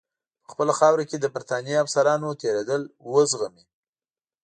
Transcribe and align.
په 0.43 0.47
خپله 0.53 0.73
خاوره 0.79 1.03
کې 1.09 1.17
د 1.19 1.25
برټانیې 1.33 1.81
افسرانو 1.83 2.37
تېرېدل 2.41 2.81
وزغمي. 3.11 3.65